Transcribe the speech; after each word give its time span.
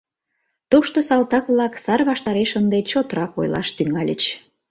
Тошто 0.71 0.99
салтак-влак 1.07 1.73
сар 1.83 2.01
ваштареш 2.09 2.51
ынде 2.59 2.77
чотрак 2.89 3.31
ойлаш 3.39 3.67
тӱҥальыч. 3.77 4.21